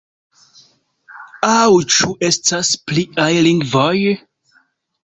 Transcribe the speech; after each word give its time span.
Aŭ 1.49 1.69
ĉu 1.97 2.09
estas 2.31 2.73
pliaj 2.89 3.31
lingvoj? 3.51 3.97